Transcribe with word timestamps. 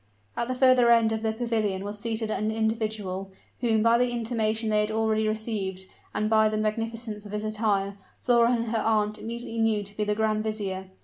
At 0.35 0.47
the 0.47 0.55
further 0.55 0.89
end 0.89 1.11
of 1.11 1.21
the 1.21 1.31
pavilion 1.31 1.83
was 1.83 1.99
seated 1.99 2.31
an 2.31 2.49
individual, 2.49 3.31
whom, 3.59 3.83
by 3.83 3.99
the 3.99 4.09
intimation 4.09 4.69
they 4.71 4.79
had 4.81 4.89
already 4.89 5.27
received, 5.27 5.85
and 6.11 6.27
by 6.27 6.49
the 6.49 6.57
magnificence 6.57 7.23
of 7.23 7.31
his 7.33 7.43
attire, 7.43 7.99
Flora 8.19 8.51
and 8.51 8.65
her 8.71 8.79
aunt 8.81 9.19
immediately 9.19 9.59
knew 9.59 9.83
to 9.83 9.95
be 9.95 10.03
the 10.03 10.15
grand 10.15 10.43
vizier. 10.43 10.87